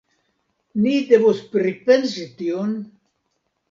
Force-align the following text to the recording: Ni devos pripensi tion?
Ni 0.85 0.95
devos 1.13 1.43
pripensi 1.53 2.29
tion? 2.43 2.77